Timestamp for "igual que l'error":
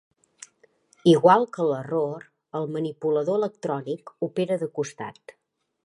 1.11-2.25